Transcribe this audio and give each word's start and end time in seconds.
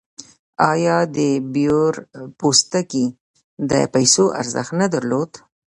آیا 0.71 0.97
د 1.17 1.19
بیور 1.53 1.93
پوستکي 2.39 3.05
د 3.71 3.73
پیسو 3.93 4.25
ارزښت 4.41 4.71
نه 4.81 4.87
درلود؟ 4.93 5.31